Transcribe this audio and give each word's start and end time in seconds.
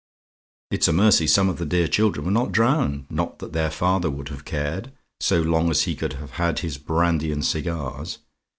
"It's 0.71 0.87
a 0.87 0.93
mercy 0.93 1.27
some 1.27 1.47
of 1.47 1.59
the 1.59 1.65
dear 1.67 1.87
children 1.87 2.25
were 2.25 2.31
not 2.31 2.51
drowned; 2.51 3.05
not 3.11 3.37
that 3.37 3.53
their 3.53 3.69
father 3.69 4.09
would 4.09 4.29
have 4.29 4.45
cared, 4.45 4.91
so 5.19 5.39
long 5.43 5.69
as 5.69 5.83
he 5.83 5.95
could 5.95 6.13
have 6.13 6.31
had 6.31 6.57
his 6.57 6.79
brandy 6.79 7.31
and 7.31 7.45
cigars. 7.45 8.17